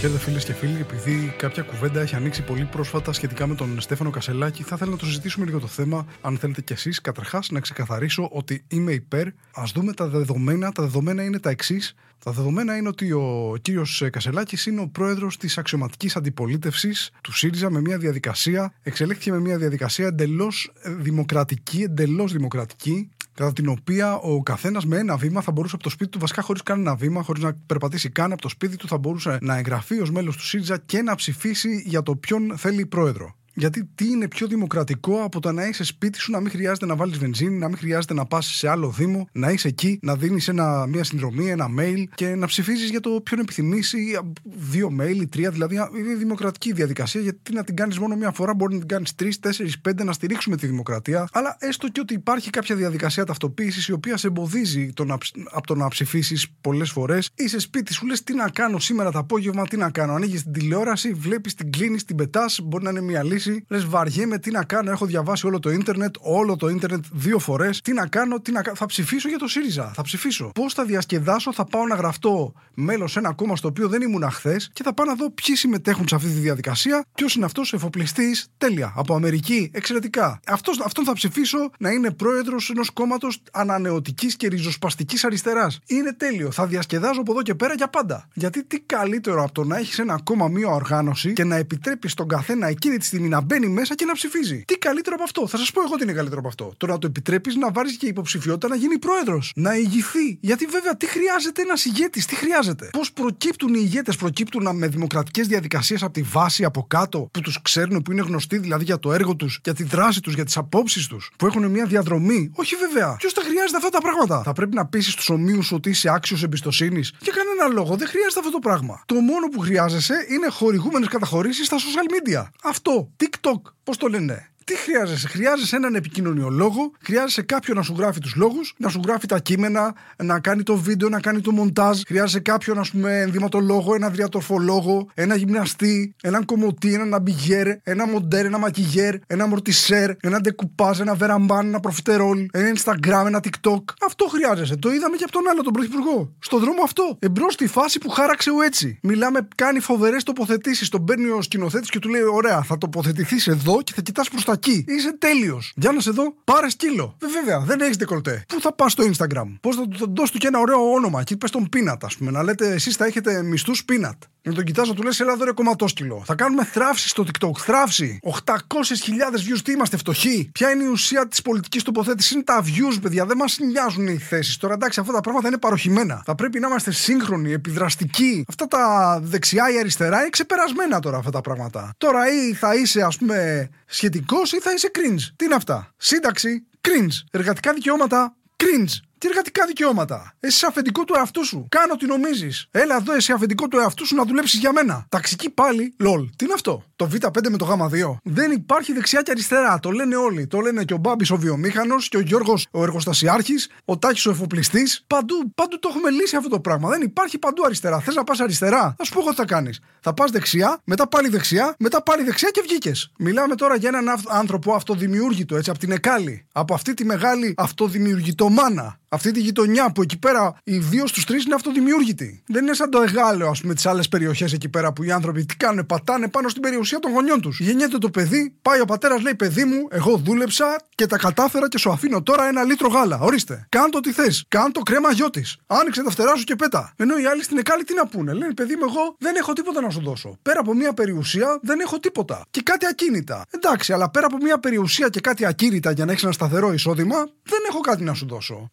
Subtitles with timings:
[0.00, 4.10] Χαίρετε φίλες και φίλοι, επειδή κάποια κουβέντα έχει ανοίξει πολύ πρόσφατα σχετικά με τον Στέφανο
[4.10, 6.06] Κασελάκη, θα ήθελα να το συζητήσουμε λίγο το θέμα.
[6.20, 9.26] Αν θέλετε κι εσείς, καταρχάς να ξεκαθαρίσω ότι είμαι υπέρ.
[9.28, 10.72] Α δούμε τα δεδομένα.
[10.72, 11.94] Τα δεδομένα είναι τα εξής.
[12.24, 17.70] Τα δεδομένα είναι ότι ο κύριος Κασελάκης είναι ο πρόεδρος της αξιωματικής αντιπολίτευσης του ΣΥΡΙΖΑ
[17.70, 24.42] με μια διαδικασία, εξελίχθηκε με μια διαδικασία εντελώς δημοκρατική, εντελώς δημοκρατική, κατά την οποία ο
[24.42, 27.22] καθένας με ένα βήμα θα μπορούσε από το σπίτι του, βασικά χωρίς καν ένα βήμα,
[27.22, 30.46] χωρίς να περπατήσει καν από το σπίτι του, θα μπορούσε να εγγραφεί ως μέλος του
[30.46, 33.34] ΣΥΡΙΖΑ και να ψηφίσει για το ποιον θέλει πρόεδρο.
[33.54, 36.96] Γιατί τι είναι πιο δημοκρατικό από το να είσαι σπίτι σου, να μην χρειάζεται να
[36.96, 40.50] βάλεις βενζίνη, να μην χρειάζεται να πας σε άλλο Δήμο, να είσαι εκεί, να δίνεις
[40.88, 45.26] μια συνδρομή, ένα mail και να ψηφίζεις για το ποιον επιθυμείς ή δύο mail ή
[45.26, 45.50] τρία.
[45.50, 47.20] Δηλαδή είναι δημοκρατική διαδικασία.
[47.20, 50.12] Γιατί να την κάνεις μόνο μία φορά, μπορεί να την κάνεις τρεις, τέσσερις, πέντε, να
[50.12, 51.28] στηρίξουμε τη δημοκρατία.
[51.32, 55.18] Αλλά έστω και ότι υπάρχει κάποια διαδικασία ταυτοποίησης η οποία σε εμποδίζει το να,
[55.50, 57.30] από το να ψηφίσεις πολλές φορές.
[57.34, 60.12] Είσαι σπίτι, σου λες τι να κάνω σήμερα το απόγευμα, τι να κάνω.
[60.14, 63.64] Ανοίγεις την τηλεόραση, βλέπεις την κλείνεις, την πετάς, μπορεί να είναι μια λύση λύση.
[63.68, 64.90] Λες, βαριέμαι, τι να κάνω.
[64.90, 67.80] Έχω διαβάσει όλο το ίντερνετ, όλο το ίντερνετ δύο φορές.
[67.80, 68.76] Τι να κάνω, τι να κάνω.
[68.76, 69.92] Θα ψηφίσω για το ΣΥΡΙΖΑ.
[69.94, 70.50] Θα ψηφίσω.
[70.54, 74.30] Πώς θα διασκεδάσω, θα πάω να γραφτώ μέλος σε ένα κόμμα στο οποίο δεν ήμουν
[74.30, 77.04] χθες και θα πάω να δω ποιοι συμμετέχουν σε αυτή τη διαδικασία.
[77.14, 78.46] Ποιος είναι αυτός εφοπλιστής.
[78.58, 78.92] Τέλεια.
[78.96, 79.70] Από Αμερική.
[79.72, 80.40] Εξαιρετικά.
[80.46, 85.78] Αυτός, αυτόν θα ψηφίσω να είναι πρόεδρος ενός κόμματος ανανεωτικής και ριζοσπαστικής αριστεράς.
[85.86, 86.50] Είναι τέλειο.
[86.50, 88.28] Θα διασκεδάζω από εδώ και πέρα για πάντα.
[88.32, 92.28] Γιατί τι καλύτερο από το να έχεις ένα κόμμα, μία οργάνωση και να επιτρέπεις στον
[92.28, 94.62] καθένα εκείνη τη στιγμή να μπαίνει μέσα και να ψηφίζει.
[94.66, 96.72] Τι καλύτερο από αυτό; Θα σας πω εγώ τι είναι καλύτερο από αυτό.
[96.76, 99.52] Το να το επιτρέπεις να βάλει και υποψηφιότητα να γίνει πρόεδρος.
[99.54, 100.38] Να ηγηθεί.
[100.40, 105.46] Γιατί βέβαια τι χρειάζεται ένας ηγέτης, τι χρειάζεται; Πώς προκύπτουν οι ηγέτες, προκύπτουν με δημοκρατικές
[105.46, 109.12] διαδικασίες από τη βάση, από κάτω, που τους ξέρουν, που είναι γνωστοί δηλαδή για το
[109.12, 112.74] έργο τους, για τη δράση τους, για τις απόψεις τους, που έχουν μια διαδρομή; Όχι
[112.76, 113.16] βέβαια.
[113.16, 116.42] Ποιος τα χρειάζεται αυτά τα πράγματα; Θα πρέπει να πείσει τους ομοίους ότι είσαι άξιος
[116.42, 117.12] εμπιστοσύνης.
[117.20, 119.02] Για κανένα λόγο δεν χρειάζεται αυτό το πράγμα.
[119.06, 122.42] Το μόνο που χρειάζεσαι είναι χορηγούμενες καταχωρήσεις στα social media.
[122.62, 123.10] Αυτό.
[123.20, 128.34] TikTok, πώς το λένε; Τι χρειάζεσαι, χρειάζεσαι έναν επικοινωνιολόγο, χρειάζεσαι κάποιον να σου γράφει τους
[128.34, 132.00] λόγους, να σου γράφει τα κείμενα, να κάνει το βίντεο, να κάνει το μοντάζ.
[132.06, 138.44] Χρειάζεσαι κάποιον, ας πούμε, ενδυματολόγο, ένα διατροφολόγο, ένα γυμναστή, έναν κομμωτή, έναν αμπιγέρ, ένα μοντέρ,
[138.44, 143.82] ένα μακιγέρ, ένα μορτισέρ, ένα ντεκουπάζ, ένα βεραμπάν, ένα προφιτερόλ, ένα Instagram, ένα TikTok.
[144.06, 144.76] Αυτό χρειάζεσαι.
[144.76, 146.32] Το είδαμε και από τον άλλο, τον πρωθυπουργό.
[146.38, 147.16] Στο δρόμο αυτό.
[147.18, 148.98] Εμπρός στη φάση που χάραξε ο έτσι.
[149.02, 150.88] Μιλάμε, κάνει φοβερές τοποθετήσεις.
[150.88, 154.44] Τον παίρνει ο σκηνοθέτης και του λέει: Ωραία, θα τοποθετηθείς εδώ και θα κοιτάς προς
[154.44, 154.84] τα εκεί.
[154.88, 155.72] Είσαι τέλειος.
[155.76, 157.16] Για να σε δω, πάρε σκύλο.
[157.22, 158.44] Ε, βέβαια, δεν έχεις δεκολτέ.
[158.48, 161.20] Πού θα πας στο Instagram; Πώς θα του δώσεις του και ένα ωραίο όνομα.
[161.20, 162.30] Εκεί πες τον Πίνατ, ας πούμε.
[162.30, 164.22] Να λέτε εσείς θα έχετε μισθούς Πίνατ.
[164.42, 166.22] Να τον κοιτά να του λε: Ελά, εδώ κομματόσκυλο.
[166.26, 167.56] Θα κάνουμε θράψη στο TikTok.
[167.58, 168.18] Θράψη.
[168.44, 169.60] 800.000 views.
[169.64, 173.26] Τι είμαστε φτωχοί; Ποια είναι η ουσία της πολιτικής τοποθέτησης; Είναι τα views, παιδιά.
[173.26, 174.56] Δεν μας νοιάζουν οι θέσεις.
[174.56, 176.22] Τώρα εντάξει, αυτά τα πράγματα είναι παροχημένα.
[176.24, 178.44] Θα πρέπει να είμαστε σύγχρονοι, επιδραστικοί.
[178.48, 181.94] Αυτά τα δεξιά ή αριστερά είναι ξεπερασμένα τώρα αυτά τα πράγματα.
[181.98, 185.32] Τώρα ή θα είσαι, ας πούμε, σχετικός ή θα είσαι cringe.
[185.36, 187.26] Τι είναι αυτά; Σύνταξη, cringe.
[187.30, 189.09] Εργατικά δικαιώματα, cringe.
[189.20, 190.34] Τι εργατικά δικαιώματα.
[190.40, 191.66] Εσύ αφεντικό του εαυτού σου.
[191.68, 192.68] Κάνω τι νομίζεις.
[192.70, 195.06] Έλα εδώ εσύ αφεντικό του εαυτού σου να δουλέψεις για μένα.
[195.08, 196.28] Ταξική πάλι, λολ.
[196.36, 198.16] Τι είναι αυτό; Το Β5 με το Γ2.
[198.22, 199.78] Δεν υπάρχει δεξιά και αριστερά.
[199.78, 200.46] Το λένε όλοι.
[200.46, 204.30] Το λένε και ο Μπάμπης ο βιομήχανος και ο Γιώργος ο εργοστασιάρχης, ο Τάκης ο
[204.30, 205.04] εφοπλιστής.
[205.06, 206.88] Παντού, παντού το έχουμε λύσει αυτό το πράγμα.
[206.88, 208.00] Δεν υπάρχει παντού αριστερά.
[208.00, 209.80] Θες να πας αριστερά; Α πω εγώ τι θα κάνεις.
[210.00, 213.12] Θα πας δεξιά, μετά πάλι δεξιά, μετά πάλι δεξιά και βγήκες.
[213.18, 216.46] Μιλάμε τώρα για έναν άνθρωπο αυτοδημιούργητο έτσι από την Εκάλη.
[216.52, 221.44] Από αυτή τη μεγάλη αυτοδημιουργητομάνα αυτή τη γειτονιά που εκεί πέρα οι δύο στου τρεις
[221.44, 222.42] είναι αυτοδημιούργητοι.
[222.46, 225.44] Δεν είναι σαν το εγάλεο, ας πούμε, τις άλλες περιοχές εκεί πέρα που οι άνθρωποι
[225.44, 227.60] τι κάνουν, πατάνε πάνω στην περιουσία των γονιών τους.
[227.60, 231.78] Γεννιέται το παιδί, πάει ο πατέρας, λέει: Παιδί μου, εγώ δούλεψα και τα κατάφερα και
[231.78, 233.18] σου αφήνω τώρα ένα λίτρο γάλα.
[233.20, 233.66] Ορίστε.
[233.68, 234.44] Κάν το τι θες.
[234.48, 235.44] Κάν το κρέμα γιώτη.
[235.66, 236.92] Άνοιξε τα φτερά σου και πέτα.
[236.96, 238.32] Ενώ οι άλλοι στην Εκάλη τι να πούνε.
[238.32, 240.38] Λένε: Παιδί μου, εγώ δεν έχω τίποτα να σου δώσω.
[240.42, 242.42] Πέρα από μια περιουσία δεν έχω τίποτα.
[242.50, 243.44] Και κάτι ακίνητα.
[243.50, 247.16] Εντάξει, αλλά πέρα από μια περιουσία και κάτι ακίνητα για να έχεις ένα σταθερό εισόδημα,
[247.42, 248.70] δεν έχω κάτι να σου δώσω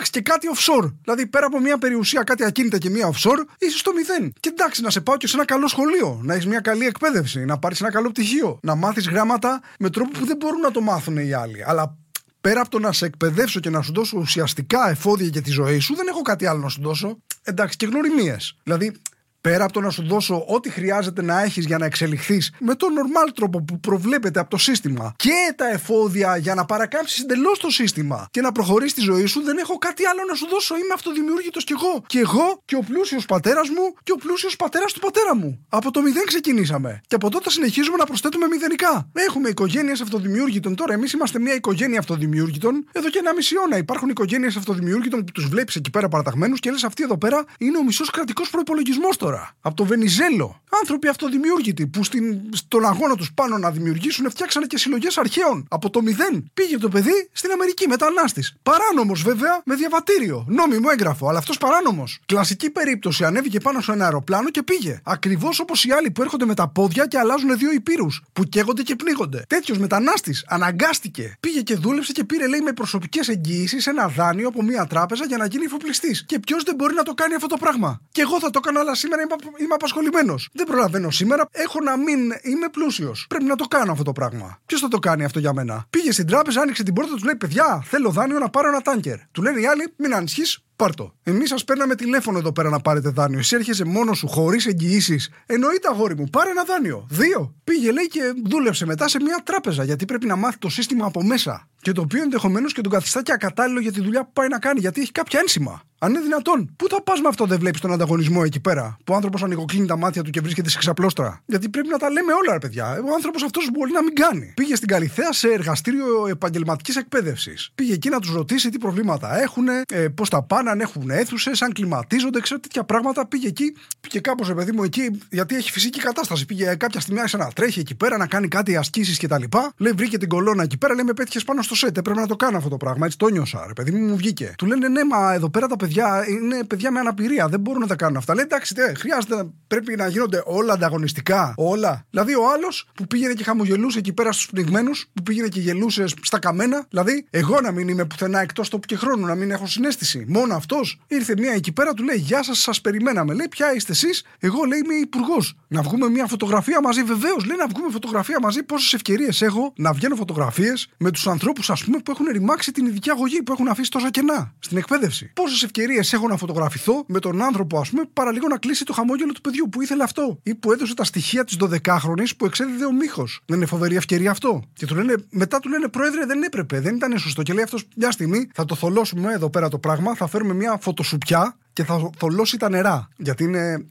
[0.00, 0.92] εντάξει και κάτι offshore.
[1.04, 4.32] Δηλαδή πέρα από μια περιουσία, κάτι ακίνητα και μια offshore, είσαι στο μηδέν.
[4.40, 7.44] Και εντάξει, να σε πάω και σε ένα καλό σχολείο, να έχεις μια καλή εκπαίδευση,
[7.44, 10.80] να πάρεις ένα καλό πτυχίο, να μάθεις γράμματα με τρόπο που δεν μπορούν να το
[10.80, 11.64] μάθουν οι άλλοι.
[11.66, 11.96] Αλλά
[12.40, 15.78] πέρα από το να σε εκπαιδεύσω και να σου δώσω ουσιαστικά εφόδια για τη ζωή
[15.78, 17.18] σου, δεν έχω κάτι άλλο να σου δώσω.
[17.42, 18.56] Εντάξει, και γνωριμίες.
[18.62, 19.00] Δηλαδή,
[19.40, 22.88] πέρα από το να σου δώσω ό,τι χρειάζεται να έχεις για να εξελιχθείς με τον
[22.98, 27.70] normal τρόπο που προβλέπεται από το σύστημα και τα εφόδια για να παρακάμψεις εντελώς το
[27.70, 30.76] σύστημα και να προχωρήσεις τη ζωή σου, δεν έχω κάτι άλλο να σου δώσω.
[30.76, 32.02] Είμαι αυτοδημιούργητος κι εγώ.
[32.06, 35.66] Και εγώ και ο πλούσιος πατέρας μου και ο πλούσιος πατέρας του πατέρα μου.
[35.68, 37.00] Από το μηδέν ξεκινήσαμε.
[37.06, 39.08] Και από τότε συνεχίζουμε να προσθέτουμε μηδενικά.
[39.12, 40.74] Έχουμε οικογένειες αυτοδημιούργητων.
[40.74, 43.76] Τώρα εμείς είμαστε μια οικογένεια αυτοδημιούργητων εδώ και ένα μισή αιώνα.
[43.76, 47.78] Υπάρχουν οικογένειες αυτοδημιούργητων που τους βλέπεις εκεί πέρα παραταγμένους και λες αυτοί εδώ πέρα είναι
[47.78, 49.29] ο μισός κρατικός προπολογισμός τώρα.
[49.60, 50.60] Από το Βενιζέλο.
[50.80, 55.66] Άνθρωποι αυτοδημιούργητοι που στην, στον αγώνα τους πάνω να δημιουργήσουν φτιάξανε και συλλογές αρχαίων.
[55.70, 58.54] Από το μηδέν πήγε το παιδί στην Αμερική μετανάστης.
[58.62, 60.44] Παράνομος βέβαια με διαβατήριο.
[60.48, 62.18] Νόμιμο έγγραφο, αλλά αυτός παράνομος.
[62.26, 65.00] Κλασική περίπτωση ανέβηκε πάνω σε ένα αεροπλάνο και πήγε.
[65.04, 68.22] Ακριβώς όπως οι άλλοι που έρχονται με τα πόδια και αλλάζουν δύο υπήρους.
[68.32, 69.44] Που καίγονται και πνίγονται.
[69.48, 71.36] Τέτοιος μετανάστης αναγκάστηκε.
[71.40, 75.36] Πήγε και δούλεψε και πήρε λέει με προσωπικές εγγυήσεις ένα δάνειο από μια τράπεζα για
[75.36, 76.24] να γίνει υφοπλιστή.
[76.26, 78.80] Και ποιος δεν μπορεί να το κάνει αυτό το πράγμα; Και εγώ θα το έκανα,
[78.80, 80.48] αλλά σήμερα είμαι, είμαι απασχολημένος.
[80.52, 81.46] Δεν προλαβαίνω σήμερα.
[81.50, 83.26] Έχω να μην είμαι πλούσιος.
[83.28, 84.58] Πρέπει να το κάνω αυτό το πράγμα.
[84.66, 87.36] Ποιος θα το κάνει αυτό για μένα; Πήγε στην τράπεζα, άνοιξε την πόρτα, του λέει:
[87.36, 89.16] Παιδιά, θέλω δάνειο να πάρω ένα τάνκερ.
[89.32, 91.14] Του λένε οι άλλοι: Μην ανησυχείς, Πάρτο.
[91.22, 93.38] Εμείς σας παίρναμε τηλέφωνο εδώ πέρα να πάρετε δάνειο.
[93.38, 95.30] Εσύ έρχεσαι μόνος σου, χωρίς εγγυήσεις.
[95.46, 97.06] Εννοείται, αγόρι μου, πάρε ένα δάνειο.
[97.10, 97.54] Δύο.
[97.64, 99.84] Πήγε, λέει, και δούλεψε μετά σε μια τράπεζα.
[99.84, 101.68] Γιατί πρέπει να μάθει το σύστημα από μέσα.
[101.80, 104.58] Και το οποίο ενδεχομένως και τον καθιστά και ακατάλληλο για τη δουλειά που πάει να
[104.58, 104.80] κάνει.
[104.80, 105.82] Γιατί έχει κάποια ένσημα.
[106.02, 108.96] Αν είναι δυνατόν, πού θα πας με αυτό, δεν βλέπεις τον ανταγωνισμό εκεί πέρα.
[109.04, 111.42] Που ο άνθρωπος ανοιγοκλίνει τα μάτια του και βρίσκεται σε ξαπλώστρα.
[111.46, 113.00] Γιατί πρέπει να τα λέμε όλα, ρε παιδιά.
[113.04, 114.52] Ο άνθρωπος αυτός μπορεί να μην κάνει.
[114.56, 117.70] Πήγε στην Καλιθέα σε εργαστήριο επαγγελματικής εκπαίδευσης.
[117.74, 121.50] Πήγε εκεί να τους ρωτήσει τι προβλήματα έχουν, ε, πώς τα πάνε, αν έχουν αίθουσε,
[121.60, 123.26] αν κλιματίζονται, ξέρω τέτοια πράγματα.
[123.26, 126.46] Πήγε εκεί, πήγε κάπως, ρε παιδί μου, εκεί, γιατί έχει φυσική κατάσταση.
[126.46, 129.42] Πήγε κάποια στιγμή άρχισε να τρέχει εκεί πέρα, να κάνει κάτι ασκήσεις κτλ.
[129.76, 132.00] Λέει, βρήκε την κολόνα εκεί πέρα, λέει, με πέτυχες πάνω στο σετ.
[132.00, 133.06] Πρέπει να το κάνω αυτό το πράγμα.
[133.06, 134.54] Έτσι το νιώσα, ρε παιδί μου, μου βγήκε.
[134.58, 137.48] Του λένε, ναι, μα εδώ πέρα τα παιδιά είναι παιδιά με αναπηρία.
[137.48, 138.34] Δεν μπορούν να τα κάνουν αυτά.
[138.34, 141.54] Λέει εντάξει, τε, χρειάζεται, πρέπει να γίνονται όλα ανταγωνιστικά.
[141.56, 142.06] Όλα.
[142.10, 146.04] Δηλαδή ο άλλος που πήγαινε και χαμογελούσε εκεί πέρα στους πνιγμένους, που πήγαινε και γελούσε
[146.22, 146.86] στα καμένα.
[146.90, 150.24] Δηλαδή, εγώ να μην είμαι πουθενά εκτός τόπου και χρόνου, να μην έχω συνέστηση.
[150.28, 153.34] Μόνο αυτός ήρθε μία εκεί πέρα, του λέει Γεια σας, σας περιμέναμε.
[153.34, 155.54] Λέει, Ποια είστε εσείς, εγώ λέει είμαι υπουργός.
[155.68, 157.44] Να βγούμε μία φωτογραφία μαζί, βεβαίως.
[157.44, 158.62] Λέει να βγούμε φωτογραφία μαζί.
[158.62, 162.86] Πόσες ευκαιρίες έχω να βγαίνω φωτογραφίες με τους ανθρώπους, ας πούμε, που έχουν ρημάξει την
[162.86, 165.32] ειδική αγωγή, που έχουν αφήσει τόσα κενά στην εκπαίδευση.
[165.34, 169.32] Πόσες ευκαιρίες έχω να φωτογραφηθώ με τον άνθρωπο, ας πούμε, παραλίγο να κλείσει το χαμόγελο
[169.32, 170.40] του παιδιού που ήθελε αυτό.
[170.42, 173.40] Ή που έδωσε τα στοιχεία της 12χρονης που εξέδιδε ο Μίχος.
[173.46, 174.62] Δεν είναι φοβερή ευκαιρία αυτό.
[174.72, 177.42] Και του λένε, μετά του λένε, Πρόεδρε, δεν έπρεπε, δεν ήταν σωστό.
[177.42, 180.78] Και λέει αυτός, μια στιγμή θα το θολώσουμε εδώ πέρα το πράγμα, θα φέρουμε μια
[180.80, 183.08] φωτοσουπιά και θα θολώσει τα νερά.
[183.16, 183.86] Γιατί είναι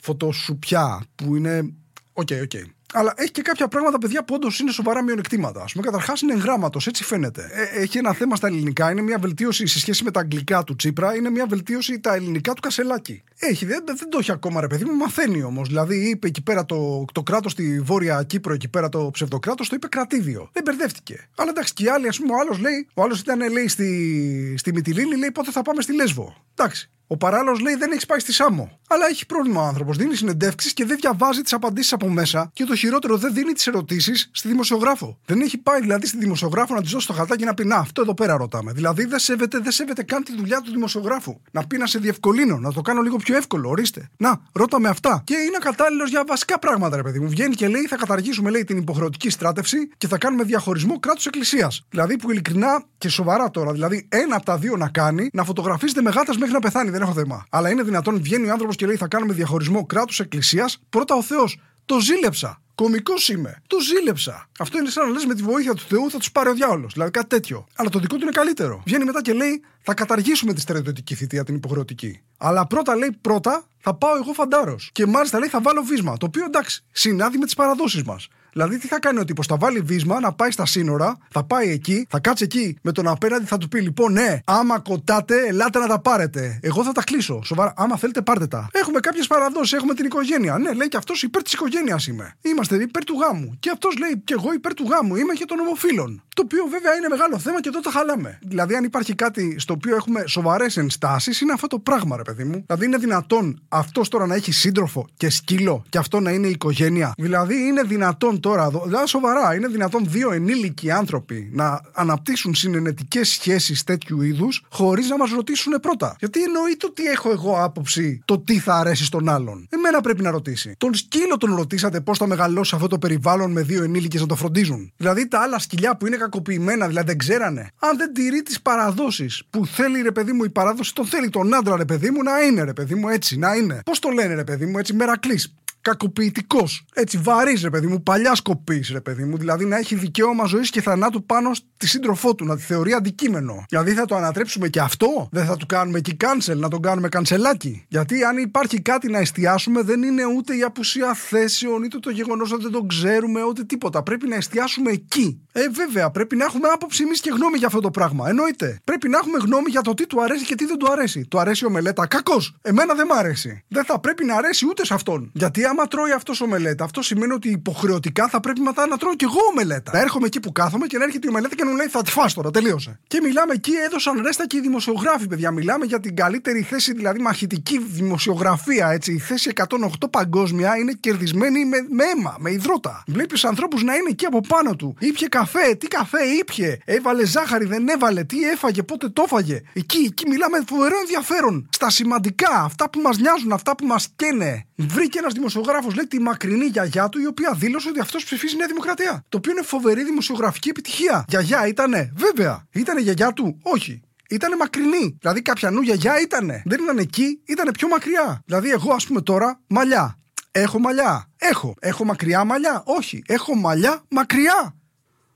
[0.00, 1.72] φωτοσουπιά που είναι.
[2.12, 2.50] OK, okay, OK.
[2.54, 2.64] Okay.
[2.92, 5.60] Αλλά έχει και κάποια πράγματα, παιδιά, που όντως είναι σοβαρά μειονεκτήματα.
[5.60, 7.50] Α πούμε, καταρχάς είναι αγράμματος, έτσι φαίνεται.
[7.52, 10.76] Ε, έχει ένα θέμα στα ελληνικά, είναι μια βελτίωση σε σχέση με τα αγγλικά του
[10.76, 13.22] Τσίπρα, είναι μια βελτίωση τα ελληνικά του Κασελάκη.
[13.38, 15.68] Έχει, δεν, δεν το έχει ακόμα, ρε παιδί μου, μαθαίνει όμως.
[15.68, 19.74] Δηλαδή, είπε εκεί πέρα το, το κράτος στη Βόρεια Κύπρο, εκεί πέρα το ψευδοκράτος, το
[19.76, 20.50] είπε κρατήδιο.
[20.52, 21.28] Δεν μπερδεύτηκε.
[21.36, 24.54] Αλλά εντάξει, και οι άλλοι, ας πούμε, ο άλλος λέει, ο άλλος ήταν, λέει, στη,
[24.58, 26.34] στη Μυτιλίνη, λέει πότε θα πάμε στη Λέσβο.
[26.54, 26.90] Εντάξει.
[27.12, 28.78] Ο παράλληλος λέει δεν έχεις πάει στη Σάμο.
[28.88, 29.96] Αλλά έχει πρόβλημα ο άνθρωπος.
[29.96, 32.50] Δίνει συνεντεύξεις και δεν διαβάζει τις απαντήσεις από μέσα.
[32.52, 35.18] Και το χειρότερο δεν δίνει τις ερωτήσεις στη δημοσιογράφο.
[35.24, 38.02] Δεν έχει πάει δηλαδή στη δημοσιογράφο να της δώσει το χαρτάκι να πει Να, αυτό
[38.02, 38.72] εδώ πέρα ρωτάμε.
[38.72, 41.40] Δηλαδή δεν σέβεται, δεν σέβεται καν τη δουλειά του δημοσιογράφου.
[41.50, 43.68] Να πει να σε διευκολύνω, να το κάνω λίγο πιο εύκολο.
[43.68, 44.10] Ορίστε.
[44.16, 45.22] Να, ρώτα με αυτά.
[45.24, 47.28] Και είναι κατάλληλο για βασικά πράγματα, ρε παιδί μου.
[47.28, 51.72] Βγαίνει και λέει θα καταργήσουμε λέει την υποχρεωτική στράτευση και θα κάνουμε διαχωρισμό κράτου-εκκλησία.
[51.90, 56.02] Δηλαδή που ειλικρινά και σοβαρά τώρα, δηλαδή ένα από τα δύο να κάνει να φωτογραφίζεται
[56.02, 56.90] με γάτα μέχρι να πεθάνει.
[57.02, 57.46] Δεν έχω θέμα.
[57.50, 60.70] Αλλά είναι δυνατόν βγαίνει ο άνθρωπος και λέει θα κάνουμε διαχωρισμό κράτου-εκκλησία.
[60.88, 61.60] Πρώτα ο Θεός.
[61.84, 62.62] Το ζήλεψα.
[62.74, 63.62] Κομικό είμαι.
[63.66, 64.48] Το ζήλεψα.
[64.58, 66.92] Αυτό είναι σαν να λες με τη βοήθεια του Θεού θα τους πάρει ο διάολος.
[66.92, 67.66] Δηλαδή κάτι τέτοιο.
[67.74, 68.82] Αλλά το δικό του είναι καλύτερο.
[68.86, 72.22] Βγαίνει μετά και λέει θα καταργήσουμε τη στρατιωτική θητεία την υποχρεωτική.
[72.36, 74.90] Αλλά πρώτα λέει πρώτα θα πάω εγώ φαντάρος.
[74.92, 76.16] Και μάλιστα λέει θα βάλω βίσμα.
[76.16, 78.28] Το οποίο εντάξει συνάδει με τις παραδόσεις μας.
[78.52, 81.70] Δηλαδή, τι θα κάνει ο τύπος, θα βάλει βίσμα να πάει στα σύνορα, θα πάει
[81.70, 85.78] εκεί, θα κάτσει εκεί με τον απέναντι, θα του πει: Λοιπόν, ναι, άμα κοτάτε, ελάτε
[85.78, 86.58] να τα πάρετε.
[86.62, 87.40] Εγώ θα τα κλείσω.
[87.44, 88.68] Σοβαρά, άμα θέλετε, πάρτε τα.
[88.72, 90.58] Έχουμε κάποιες παραδόσεις, έχουμε την οικογένεια.
[90.58, 92.34] Ναι, λέει και αυτός υπέρ της οικογένειας είμαι.
[92.42, 93.56] Είμαστε υπέρ του γάμου.
[93.60, 96.22] Και αυτός λέει: Και εγώ υπέρ του γάμου είμαι και των ομοφύλων.
[96.34, 98.38] Το οποίο βέβαια είναι μεγάλο θέμα και εδώ τα χαλάμε.
[98.42, 102.44] Δηλαδή, αν υπάρχει κάτι στο οποίο έχουμε σοβαρές ενστάσεις, είναι αυτό το πράγμα, ρε παιδί
[102.44, 102.64] μου.
[102.66, 106.50] Δηλαδή, είναι δυνατόν αυτός τώρα να έχει σύντροφο και σκύλο και αυτό να είναι η
[106.50, 107.12] οικογένεια.
[107.16, 113.84] Δηλαδή, είναι δυνατόν τώρα, δηλαδή σοβαρά, είναι δυνατόν δύο ενήλικοι άνθρωποι να αναπτύσσουν συνενετικές σχέσεις
[113.84, 116.16] τέτοιου είδους χωρίς να μας ρωτήσουν πρώτα.
[116.18, 119.66] Γιατί εννοείται ότι έχω εγώ άποψη το τι θα αρέσει στον άλλον.
[119.70, 120.74] Εμένα πρέπει να ρωτήσει.
[120.78, 124.36] Τον σκύλο τον ρωτήσατε πώς θα μεγαλώσει αυτό το περιβάλλον με δύο ενήλικες να το
[124.36, 124.92] φροντίζουν.
[124.96, 127.70] Δηλαδή τα άλλα σκυλιά που είναι κακοποιημένα, δηλαδή δεν ξέρανε.
[127.78, 131.54] Αν δεν τηρεί τις παραδόσεις που θέλει ρε παιδί μου η παράδοση, τον θέλει τον
[131.54, 133.80] άντρα ρε παιδί μου να είναι ρε παιδί μου έτσι, να είναι.
[133.84, 136.84] Πώς το λένε ρε παιδί μου έτσι, μερακλής κακοποιητικός.
[136.94, 139.36] Έτσι, βαρύς ρε παιδί μου, παλιά σκοπής ρε παιδί μου.
[139.36, 143.64] Δηλαδή να έχει δικαίωμα ζωής και θανάτου πάνω στη σύντροφό του, να τη θεωρεί αντικείμενο.
[143.68, 147.08] Δηλαδή θα το ανατρέψουμε και αυτό, δεν θα του κάνουμε και cancel, να τον κάνουμε
[147.08, 152.10] κανσελάκι; Γιατί αν υπάρχει κάτι να εστιάσουμε, δεν είναι ούτε η απουσία θέσεων, είτε το
[152.10, 154.02] γεγονός ότι δεν τον ξέρουμε, ούτε τίποτα.
[154.02, 155.40] Πρέπει να εστιάσουμε εκεί.
[155.52, 158.28] Ε, βέβαια, πρέπει να έχουμε άποψη εμείς και γνώμη για αυτό το πράγμα.
[158.28, 158.80] Εννοείται.
[158.84, 161.26] Πρέπει να έχουμε γνώμη για το τι του αρέσει και τι δεν του αρέσει.
[161.26, 162.56] Του αρέσει ο μελέτα, κακός.
[162.62, 163.64] Εμένα δεν μ' αρέσει.
[163.68, 165.30] Δεν θα πρέπει να αρέσει ούτε σε αυτόν.
[165.34, 169.14] Γιατί άμα τρώει αυτός ο μελέτα, αυτό σημαίνει ότι υποχρεωτικά θα πρέπει μετά να τρώω
[169.14, 169.92] κι εγώ μελέτα.
[169.92, 172.02] Να έρχομαι εκεί που κάθομαι και να έρχεται η μελέτα και να μου λέει Θα
[172.02, 173.00] τη φας τώρα, τελείωσε.
[173.06, 175.50] Και μιλάμε εκεί, έδωσαν ρέστα και οι δημοσιογράφοι, παιδιά.
[175.50, 179.12] Μιλάμε για την καλύτερη θέση, δηλαδή μαχητική δημοσιογραφία, έτσι.
[179.12, 183.02] Η θέση 108 παγκόσμια είναι κερδισμένη με, με αίμα, με υδρότα.
[183.06, 184.96] Βλέπεις ανθρώπους να είναι εκεί από πάνω του.
[184.98, 186.78] Ήπια καφέ, τι καφέ ήπια.
[186.84, 189.62] Έβαλε ζάχαρη, δεν έβαλε, τι έφαγε, πότε το έφαγε.
[189.72, 191.68] Εκεί, εκεί μιλάμε φοβερό ενδιαφέρον.
[191.72, 194.66] Στα σημαντικά, αυτά που μας νοιάζουν, αυτά που μας καίνε.
[194.76, 195.61] Βρήκε ένας δημοσιογράφο,
[195.94, 199.24] λέει, τη μακρινή γιαγιά του, η οποία δήλωσε ότι αυτός ψηφίζει Νέα Δημοκρατία.
[199.28, 201.24] Το οποίο είναι φοβερή δημοσιογραφική επιτυχία.
[201.28, 202.66] Γιαγιά ήτανε, βέβαια.
[202.72, 204.00] Ήτανε γιαγιά του, όχι.
[204.30, 205.16] Ήτανε μακρινή.
[205.20, 206.62] Δηλαδή, κάποια νου γιαγιά ήτανε.
[206.64, 208.42] Δεν ήταν εκεί, ήτανε πιο μακριά.
[208.46, 210.16] Δηλαδή, εγώ, ας πούμε τώρα, μαλλιά.
[210.50, 211.28] Έχω μαλλιά.
[211.36, 211.74] Έχω.
[211.80, 213.22] Έχω μακριά μαλλιά; Όχι.
[213.26, 214.74] Έχω μαλλιά μακριά.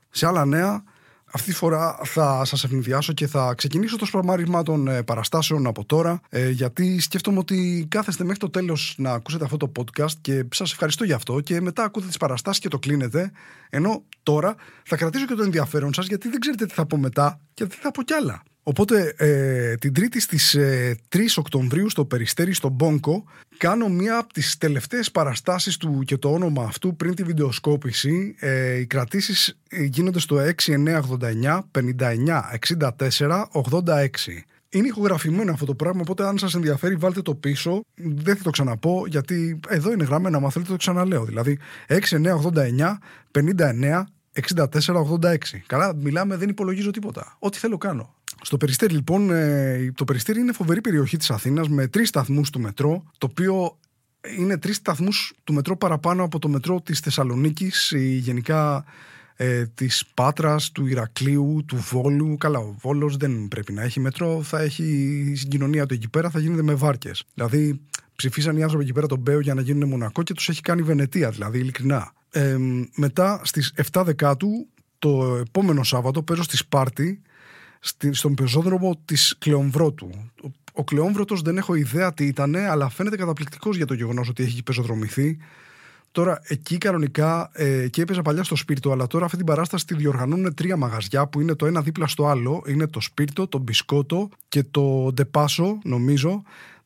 [0.09, 0.83] Σε άλλα νέα,
[1.31, 5.85] αυτή τη φορά θα σας ευνηδιάσω και θα ξεκινήσω το σπαρμάρισμα των ε, παραστάσεων από
[5.85, 10.45] τώρα ε, γιατί σκέφτομαι ότι κάθεστε μέχρι το τέλος να ακούσετε αυτό το podcast και
[10.51, 13.31] σας ευχαριστώ για αυτό και μετά ακούτε τις παραστάσεις και το κλείνετε
[13.69, 17.39] ενώ τώρα θα κρατήσω και το ενδιαφέρον σας γιατί δεν ξέρετε τι θα πω μετά
[17.53, 18.43] και τι θα πω κι άλλα.
[18.67, 23.23] Οπότε ε, την Τρίτη στις ε, 3 Οκτωβρίου στο Περιστέρι στο Μπόνκο
[23.57, 28.35] κάνω μία από τις τελευταίες παραστάσεις του και το όνομα αυτού πριν τη βιντεοσκόπηση.
[28.39, 31.99] Ε, οι κρατήσεις ε, γίνονται στο 6989 59
[32.79, 34.07] 64 86.
[34.69, 37.81] Είναι ηχογραφημένο αυτό το πράγμα, οπότε αν σας ενδιαφέρει βάλτε το πίσω.
[37.95, 41.25] Δεν θα το ξαναπώ, γιατί εδώ είναι γραμμένα, αν θέλετε το ξαναλέω.
[41.25, 42.97] Δηλαδή 6989
[43.31, 44.03] 59
[44.55, 45.35] 64-86.
[45.65, 47.35] Καλά, μιλάμε, δεν υπολογίζω τίποτα.
[47.39, 48.16] Ό,τι θέλω κάνω.
[48.41, 52.59] Στο Περιστέρι, λοιπόν, ε, το Περιστέρι είναι φοβερή περιοχή της Αθήνας με τρεις σταθμούς του
[52.59, 53.77] μετρό, το οποίο
[54.37, 58.85] είναι τρεις σταθμούς του μετρό παραπάνω από το μετρό της Θεσσαλονίκης ή γενικά
[59.35, 62.37] ε, της Πάτρας, του Ηρακλείου, του Βόλου.
[62.37, 64.83] Καλά, ο Βόλος δεν πρέπει να έχει μετρό, θα έχει
[65.31, 67.23] η συγκοινωνία του εκεί πέρα, θα γίνεται με βάρκες.
[67.33, 67.81] Δηλαδή,
[68.15, 70.81] ψηφίσαν οι άνθρωποι εκεί πέρα τον Μπέο για να γίνουν Μονακό και τους έχει κάνει
[70.81, 72.13] Βενετία, δηλαδή, ειλικρινά.
[72.31, 72.57] Ε,
[72.95, 74.67] μετά στις 7 Δεκάτου,
[74.99, 77.21] το επόμενο Σάββατο, παίζω στη Σπάρτη
[78.11, 80.09] στον πεζόδρομο της Κλεομβρότου.
[80.73, 84.63] Ο Κλεόμβρωτο δεν έχω ιδέα τι ήταν, αλλά φαίνεται καταπληκτικός για το γεγονός ότι έχει
[84.63, 85.37] πεζοδρομηθεί.
[86.11, 89.95] Τώρα εκεί κανονικά ε, και έπαιζα παλιά στο σπίρτο, αλλά τώρα αυτή την παράσταση τη
[89.95, 92.63] διοργανώνουν τρία μαγαζιά που είναι το ένα δίπλα στο άλλο.
[92.67, 96.43] Είναι το σπίρτο, το μπισκότο και το ντεπάσο, νομίζω.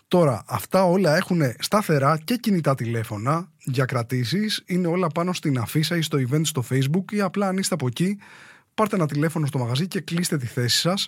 [0.08, 4.64] Τώρα, αυτά όλα έχουν σταθερά και κινητά τηλέφωνα για κρατήσεις.
[4.66, 7.88] Είναι όλα πάνω στην αφίσα ή στο event στο facebook ή απλά αν είστε από
[7.88, 8.18] εκεί
[8.82, 11.08] πάρτε ένα τηλέφωνο στο μαγαζί και κλείστε τη θέση σας.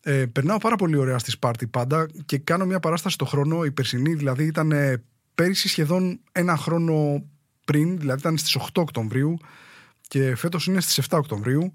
[0.00, 3.64] Ε, περνάω πάρα πολύ ωραία στη Σπάρτη πάντα και κάνω μια παράσταση το χρόνο.
[3.64, 5.02] Η περσινή δηλαδή ήταν ε,
[5.34, 7.24] πέρυσι σχεδόν ένα χρόνο
[7.64, 9.36] πριν, δηλαδή ήταν στις 8 Οκτωβρίου
[10.08, 11.72] και φέτος είναι στις 7 Οκτωβρίου.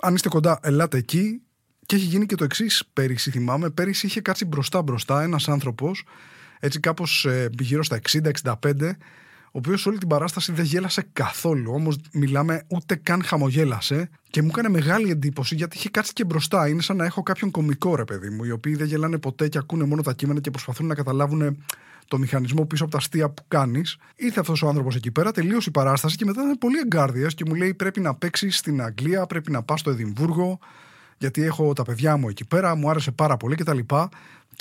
[0.00, 1.42] Αν είστε κοντά, ελάτε εκεί.
[1.86, 3.70] Και έχει γίνει και το εξής πέρυσι, θυμάμαι.
[3.70, 6.04] Πέρυσι είχε κάτσει μπροστά μπροστά ένας άνθρωπος,
[6.60, 8.00] έτσι κάπως ε, γύρω στα
[8.42, 8.90] 60-65,
[9.54, 11.72] ο οποίος όλη την παράσταση δεν γέλασε καθόλου.
[11.72, 16.68] Όμως μιλάμε ούτε καν χαμογέλασε και μου έκανε μεγάλη εντύπωση γιατί είχε κάτσει και μπροστά.
[16.68, 19.58] Είναι σαν να έχω κάποιον κομικό ρε παιδί μου, οι οποίοι δεν γελάνε ποτέ και
[19.58, 21.64] ακούνε μόνο τα κείμενα και προσπαθούν να καταλάβουν
[22.08, 23.96] το μηχανισμό πίσω από τα αστεία που κάνεις.
[24.16, 27.44] Ήρθε αυτός ο άνθρωπος εκεί πέρα, τελείωσε η παράσταση και μετά ήταν πολύ εγκάρδιας και
[27.48, 30.58] μου λέει: Πρέπει να παίξεις στην Αγγλία, πρέπει να πας στο Εδιμβούργο,
[31.18, 33.78] γιατί έχω τα παιδιά μου εκεί πέρα, μου άρεσε πάρα πολύ κτλ.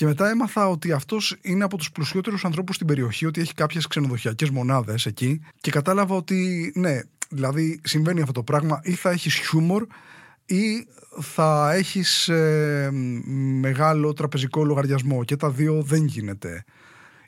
[0.02, 3.88] Και μετά έμαθα ότι αυτός είναι από τους πλουσιότερους ανθρώπους στην περιοχή, ότι έχει κάποιες
[3.88, 5.42] ξενοδοχειακές μονάδες εκεί.
[5.62, 9.88] Και κατάλαβα ότι ναι, δηλαδή συμβαίνει αυτό το πράγμα, ή θα έχεις χιούμορ,
[10.46, 10.88] ή
[11.20, 12.90] θα έχεις ε,
[13.60, 16.64] μεγάλο τραπεζικό λογαριασμό και τα δύο δεν γίνεται.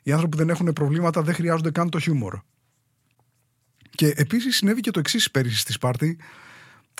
[0.02, 2.38] Οι άνθρωποι που δεν έχουν προβλήματα δεν χρειάζονται καν το χιούμορ.
[3.90, 6.18] Και επίσης συνέβη και το εξής πέρυσι στη Σπάρτη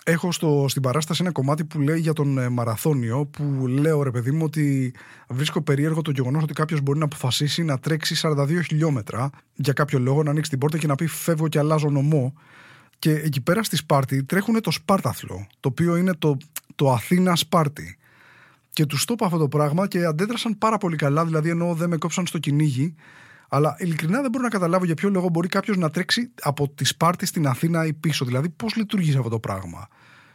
[0.04, 4.10] έχω στο, στην παράσταση ένα κομμάτι που λέει για τον ε, μαραθώνιο που λέω ρε
[4.10, 4.94] παιδί μου ότι
[5.28, 9.98] βρίσκω περίεργο το γεγονός ότι κάποιος μπορεί να αποφασίσει να τρέξει 42 χιλιόμετρα για κάποιο
[9.98, 12.34] λόγο να ανοίξει την πόρτα και να πει φεύγω και αλλάζω νομό
[12.98, 16.36] και εκεί πέρα στη Σπάρτη τρέχουν το Σπάρταθλο το οποίο είναι το,
[16.74, 17.96] το Αθήνα Σπάρτη.
[18.70, 21.88] Και τους το είπα αυτό το πράγμα και αντέδρασαν πάρα πολύ καλά δηλαδή ενώ δεν
[21.88, 22.94] με κόψαν στο κυνήγι
[23.54, 26.84] αλλά ειλικρινά δεν μπορώ να καταλάβω για ποιο λόγο μπορεί κάποιος να τρέξει από τη
[26.84, 28.24] Σπάρτη στην Αθήνα ή πίσω.
[28.24, 29.88] Δηλαδή, πώς λειτουργείς αυτό το πράγμα;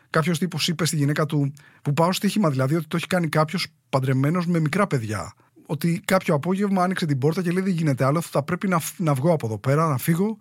[0.10, 3.68] Κάποιος τύπος είπε στη γυναίκα του, που πάω στοίχημα δηλαδή, ότι το έχει κάνει κάποιος
[3.90, 5.34] παντρεμένος με μικρά παιδιά.
[5.66, 9.14] Ότι κάποιο απόγευμα άνοιξε την πόρτα και λέει: Δεν γίνεται άλλο, θα πρέπει να, να
[9.14, 10.38] βγω από εδώ πέρα, να φύγω.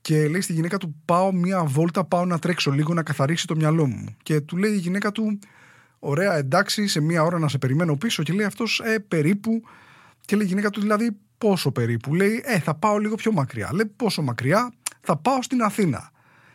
[0.00, 3.56] Και λέει στη γυναίκα του: Πάω μία βόλτα, πάω να τρέξω λίγο να καθαρίσει το
[3.56, 4.16] μυαλό μου.
[4.22, 5.38] Και του λέει η γυναίκα του:
[5.98, 8.22] Ωραία, εντάξει, σε μία ώρα να σε περιμένω πίσω.
[8.22, 9.62] Και λέει αυτός: Ε, περίπου.
[10.20, 12.14] Και λέει η γυναίκα του: Δηλαδή, πόσο περίπου.
[12.14, 13.70] Λέει, Ε, θα πάω λίγο πιο μακριά.
[13.72, 16.10] Λέει, Πόσο μακριά, θα πάω στην Αθήνα.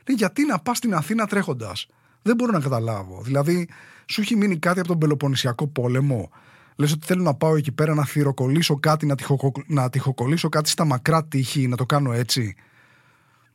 [0.08, 1.88] Λέει, Γιατί να πας στην Αθήνα τρέχοντας;
[2.22, 3.22] Δεν μπορώ να καταλάβω.
[3.24, 3.68] Δηλαδή,
[4.06, 6.30] σου έχει μείνει κάτι από τον Πελοποννησιακό πόλεμο;
[6.76, 10.70] Λες ότι θέλω να πάω εκεί πέρα να θυροκολλήσω κάτι, να, τυχο, να τυχοκολλήσω κάτι
[10.70, 12.56] στα μακρά τύχη, να το κάνω έτσι;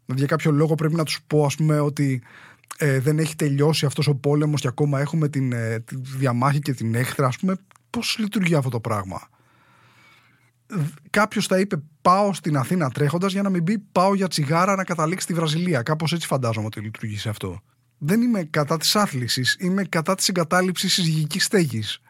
[0.05, 2.23] Δηλαδή, για κάποιο λόγο πρέπει να τους πω, ας πούμε, ότι
[2.79, 6.73] ε, δεν έχει τελειώσει αυτός ο πόλεμος και ακόμα έχουμε την, ε, τη διαμάχη και
[6.73, 7.27] την έχθρα.
[7.27, 7.57] Α πούμε,
[7.91, 9.29] πώς λειτουργεί αυτό το πράγμα;
[11.11, 14.85] Κάποιος θα είπε πάω στην Αθήνα τρέχοντας για να μην πει πάω για τσιγάρα να
[14.85, 15.83] καταλήξει στη Βραζιλία.
[15.83, 17.61] Κάπως έτσι φαντάζομαι ότι λειτουργεί σε αυτό.
[17.99, 22.01] Δεν είμαι κατά της άθλησης, είμαι κατά της εγκατάλειψης της υγιεινή στέγης.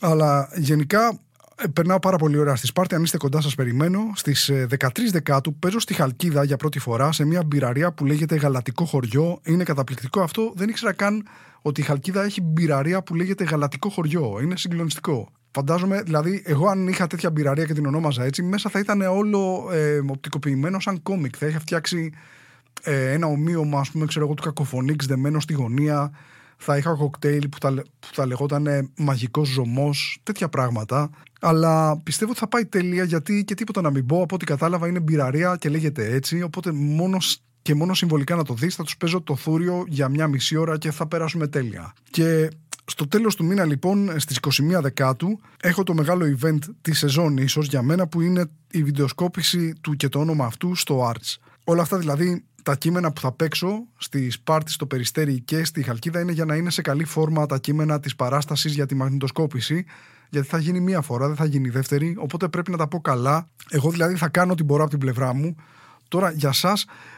[0.00, 1.18] Αλλά γενικά
[1.56, 2.94] ε, περνάω πάρα πολύ ωραία στη Σπάρτη.
[2.94, 4.12] Αν είστε κοντά, σας περιμένω.
[4.14, 8.36] Στις 13 ε, Δεκάτου παίζω στη Χαλκίδα για πρώτη φορά σε μια μπειραρία που λέγεται
[8.36, 9.40] Γαλατικό Χωριό.
[9.44, 10.52] Είναι καταπληκτικό αυτό.
[10.56, 11.28] Δεν ήξερα καν
[11.62, 14.38] ότι η Χαλκίδα έχει μπειραρία που λέγεται Γαλατικό Χωριό.
[14.42, 15.28] Είναι συγκλονιστικό.
[15.54, 19.68] Φαντάζομαι, δηλαδή, εγώ αν είχα τέτοια μπειραρία και την ονόμαζα έτσι, μέσα θα ήταν όλο
[19.72, 21.34] ε, οπτικοποιημένο σαν κόμικ.
[21.38, 22.12] Θα είχα φτιάξει
[22.82, 26.10] ε, ένα ομοίωμα, ας πούμε, ξέρω εγώ, του κακοφωνίξ δεμένο στη γωνία.
[26.56, 31.10] Θα είχα κοκτέιλ που θα, που θα λεγόταν ε, μαγικός ζωμός, τέτοια πράγματα.
[31.40, 34.22] Αλλά πιστεύω ότι θα πάει τέλεια γιατί και τίποτα να μην πω.
[34.22, 36.42] Από ό,τι κατάλαβα είναι μπειραρία και λέγεται έτσι.
[36.42, 37.18] Οπότε μόνο
[37.62, 40.78] και μόνο συμβολικά να το δεις, θα τους παίζω το θούριο για μια μισή ώρα
[40.78, 41.92] και θα περάσουμε τέλεια.
[42.10, 42.50] Και
[42.84, 47.66] στο τέλος του μήνα, λοιπόν, στις 21 Δεκάτου, έχω το μεγάλο event της σεζόν, ίσως
[47.66, 51.36] για μένα, που είναι η βιντεοσκόπηση του και το όνομα αυτού στο Arts.
[51.64, 56.20] Όλα αυτά δηλαδή τα κείμενα που θα παίξω στη Σπάρτη, στο Περιστέρι και στη Χαλκίδα
[56.20, 59.84] είναι για να είναι σε καλή φόρμα τα κείμενα της παράστασης για τη μαγνητοσκόπηση.
[60.30, 62.16] Γιατί θα γίνει μία φορά, δεν θα γίνει δεύτερη.
[62.18, 63.48] Οπότε πρέπει να τα πω καλά.
[63.70, 65.56] Εγώ δηλαδή θα κάνω ό,τι μπορώ από την πλευρά μου.
[66.08, 66.72] Τώρα για εσά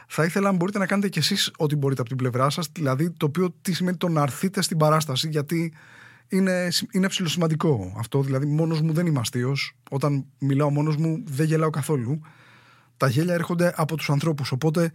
[0.07, 3.11] θα ήθελα αν μπορείτε να κάνετε κι εσείς ό,τι μπορείτε από την πλευρά σας, δηλαδή
[3.11, 5.73] το οποίο τι σημαίνει το να έρθετε στην παράσταση, γιατί
[6.27, 8.21] είναι, είναι σημαντικό αυτό.
[8.21, 9.75] Δηλαδή, μόνος μου δεν είμαι αστείος.
[9.89, 12.21] Όταν μιλάω μόνος μου, δεν γελάω καθόλου.
[12.97, 14.51] Τα γέλια έρχονται από τους ανθρώπους.
[14.51, 14.91] Οπότε,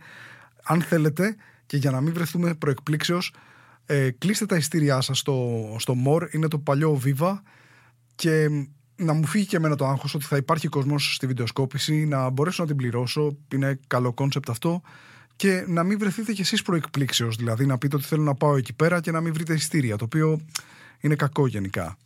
[0.62, 3.34] αν θέλετε, και για να μην βρεθούμε προ εκπλήξεως,
[3.86, 7.40] ε, κλείστε τα εισιτήριά σας στο, στο More, είναι το παλιό Viva.
[8.14, 8.48] Και
[9.02, 12.62] να μου φύγει και εμένα το άγχος ότι θα υπάρχει κόσμος στη βιντεοσκόπηση, να μπορέσω
[12.62, 13.36] να την πληρώσω.
[13.52, 14.82] Είναι καλό κόνσεπτ αυτό.
[15.36, 17.36] Και να μην βρεθείτε κι εσείς προ εκπλήξεως.
[17.36, 19.96] Δηλαδή να πείτε ότι θέλω να πάω εκεί πέρα και να μην βρείτε εισιτήρια.
[19.96, 20.40] Το οποίο
[21.00, 21.96] είναι κακό γενικά.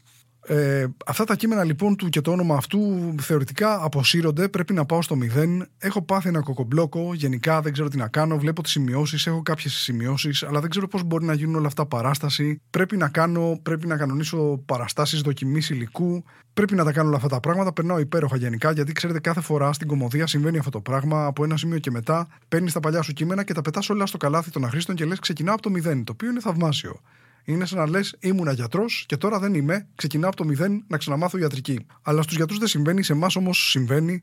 [0.49, 2.81] Ε, αυτά τα κείμενα λοιπόν του και το όνομα αυτού
[3.21, 4.49] θεωρητικά αποσύρονται.
[4.49, 5.69] Πρέπει να πάω στο μηδέν.
[5.79, 7.15] Έχω πάθει ένα κοκομπλόκο.
[7.15, 8.39] Γενικά δεν ξέρω τι να κάνω.
[8.39, 9.27] Βλέπω τις σημειώσεις.
[9.27, 10.43] Έχω κάποιες σημειώσεις.
[10.43, 12.61] Αλλά δεν ξέρω πώς μπορεί να γίνουν όλα αυτά παράσταση.
[12.71, 16.25] Πρέπει να κάνω, πρέπει να κανονίσω παραστάσεις δοκιμής υλικού.
[16.55, 17.73] Πρέπει να τα κάνω όλα αυτά τα πράγματα.
[17.73, 21.25] Περνάω υπέροχα γενικά γιατί ξέρετε κάθε φορά στην κομμωδία συμβαίνει αυτό το πράγμα.
[21.25, 24.17] Από ένα σημείο και μετά παίρνεις τα παλιά σου κείμενα και τα πετάς όλα στο
[24.17, 26.05] καλάθι των αχρήστων και λες ξεκινάω από το μηδέν.
[26.05, 27.01] Το οποίο είναι θαυμάσιο.
[27.49, 29.89] Είναι σαν να λες: Ήμουνα γιατρός και τώρα δεν είμαι.
[29.95, 31.87] Ξεκινάω από το μηδέν να ξαναμάθω ιατρική.
[32.03, 34.23] Αλλά στους γιατρούς δεν συμβαίνει, σε εμάς όμως συμβαίνει.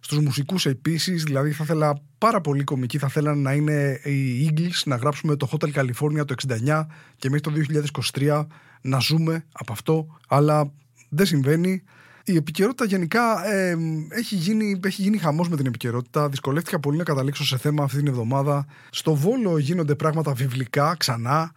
[0.00, 2.98] Στους μουσικούς επίσης, δηλαδή θα ήθελα πάρα πολύ κομική.
[2.98, 7.40] Θα ήθελα να είναι οι Eagles, να γράψουμε το Hotel California το 69 και μέχρι
[7.40, 7.52] το
[8.14, 8.46] 2023
[8.80, 10.06] να ζούμε από αυτό.
[10.28, 10.72] Αλλά
[11.08, 11.82] δεν συμβαίνει.
[12.24, 13.76] Η επικαιρότητα γενικά ε,
[14.08, 16.28] έχει, γίνει, έχει γίνει χαμός με την επικαιρότητα.
[16.28, 18.66] Δυσκολεύτηκα πολύ να καταλήξω σε θέμα αυτή την εβδομάδα.
[18.90, 21.52] Στο Βόλο γίνονται πράγματα βιβλικά ξανά.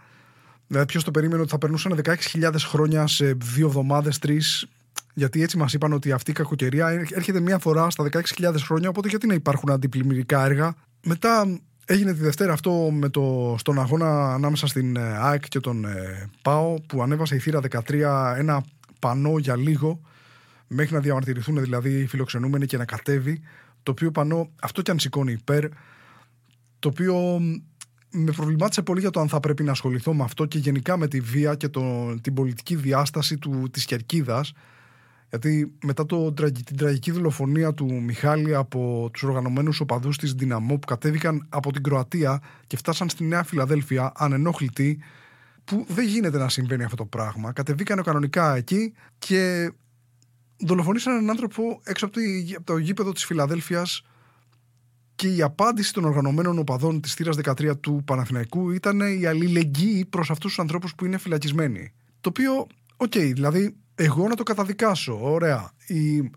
[0.67, 4.67] Δηλαδή, ποιος το περίμενε ότι θα περνούσαν 16.000 χρόνια σε δύο εβδομάδες, τρεις.
[5.13, 8.89] Γιατί έτσι μας είπαν ότι αυτή η κακοκαιρία έρχεται μία φορά στα 16.000 χρόνια.
[8.89, 10.75] Οπότε γιατί να υπάρχουν αντιπλημμυρικά έργα.
[11.05, 15.85] Μετά έγινε τη Δευτέρα αυτό με το, στον αγώνα ανάμεσα στην ε, ΑΕΚ και τον
[15.85, 18.63] ε, ΠΑΟ που ανέβασε η θύρα 13 ένα
[18.99, 20.01] πανό για λίγο
[20.67, 23.41] μέχρι να διαμαρτυρηθούν δηλαδή οι φιλοξενούμενοι και να κατέβει.
[23.83, 25.67] Το οποίο πανό, αυτό και αν σηκώνει υπέρ,
[26.79, 27.39] το οποίο
[28.13, 31.07] με προβλημάτισε πολύ για το αν θα πρέπει να ασχοληθώ με αυτό και γενικά με
[31.07, 34.53] τη βία και το, την πολιτική διάσταση του, της Κερκίδας
[35.29, 40.87] γιατί μετά το, την τραγική δολοφονία του Μιχάλη από τους οργανωμένους οπαδούς της Δυναμό που
[40.87, 44.99] κατέβηκαν από την Κροατία και φτάσαν στη Νέα Φιλαδέλφια ανενόχλητοι
[45.63, 47.51] που δεν γίνεται να συμβαίνει αυτό το πράγμα.
[47.51, 49.71] Κατεβήκανε κανονικά εκεί και
[50.57, 52.15] δολοφονήσαν έναν άνθρωπο έξω από
[52.63, 54.03] το γήπεδο της Φιλαδέλφειας
[55.15, 60.29] και η απάντηση των οργανωμένων οπαδών της θύρας 13 του Παναθηναϊκού ήταν η αλληλεγγύη προς
[60.29, 61.93] αυτούς τους ανθρώπους που είναι φυλακισμένοι.
[62.21, 62.67] Το οποίο,
[62.97, 65.71] OK, okay, δηλαδή εγώ να το καταδικάσω, ωραία.
[65.87, 66.31] Η,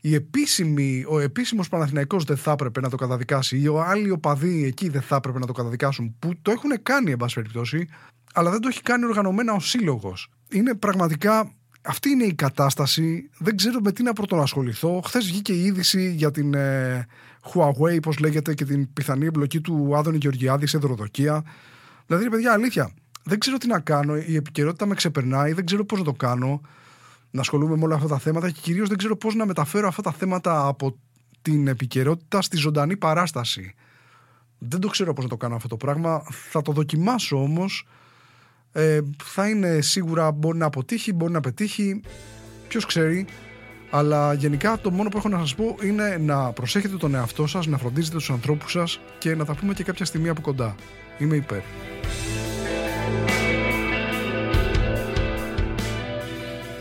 [0.00, 4.64] η επίσημη, ο επίσημος Παναθηναϊκός δεν θα έπρεπε να το καταδικάσει ή ο άλλοι οπαδοί
[4.64, 7.88] εκεί δεν θα έπρεπε να το καταδικάσουν που το έχουν κάνει εν πάση περιπτώσει
[8.34, 10.28] αλλά δεν το έχει κάνει οργανωμένα ο σύλλογος.
[10.50, 13.30] Είναι πραγματικά αυτή είναι η κατάσταση.
[13.38, 15.00] Δεν ξέρω με τι να πρωτοασχοληθώ.
[15.04, 17.06] Χθες βγήκε η είδηση για την ε,
[17.42, 21.44] Huawei, πώς λέγεται, και την πιθανή εμπλοκή του Άδωνη Γεωργιάδη σε δωροδοκία.
[22.06, 22.90] Δηλαδή, παιδιά, αλήθεια,
[23.24, 24.16] δεν ξέρω τι να κάνω.
[24.16, 26.60] Η επικαιρότητα με ξεπερνάει, δεν ξέρω πώς να το κάνω.
[27.30, 30.02] Να ασχολούμαι με όλα αυτά τα θέματα και κυρίως δεν ξέρω πώς να μεταφέρω αυτά
[30.02, 30.96] τα θέματα από
[31.42, 33.74] την επικαιρότητα στη ζωντανή παράσταση.
[34.58, 36.22] Δεν το ξέρω πώς να το κάνω αυτό το πράγμα.
[36.50, 37.86] Θα το δοκιμάσω όμως
[38.72, 42.00] ε, θα είναι σίγουρα μπορεί να αποτύχει, μπορεί να πετύχει,
[42.68, 43.26] ποιος ξέρει.
[43.90, 47.66] Αλλά γενικά το μόνο που έχω να σας πω είναι να προσέχετε τον εαυτό σας,
[47.66, 50.74] να φροντίζετε τους ανθρώπους σας και να τα πούμε και κάποια στιγμή από κοντά.
[51.18, 51.60] Είμαι υπέρ.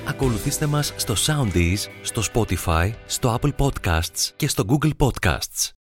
[0.08, 5.78] Ακολουθήστε μας στο Soundees, στο Spotify, στο Apple Podcasts και στο Google Podcasts.